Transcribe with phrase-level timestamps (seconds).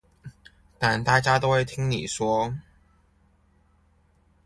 [0.79, 2.55] 但大家都會聽你說